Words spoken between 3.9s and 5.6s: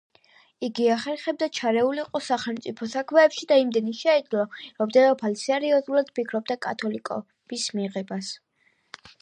შეძლო, რომ დედოფალი